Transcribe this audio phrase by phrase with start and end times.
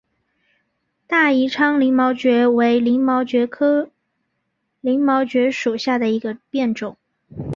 [1.05, 3.91] 大宜昌鳞毛蕨为鳞毛蕨科
[4.79, 6.97] 鳞毛蕨属下的一个变种。